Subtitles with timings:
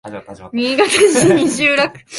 [0.03, 0.33] 新潟
[0.89, 1.47] 市西蒲
[1.91, 2.03] 区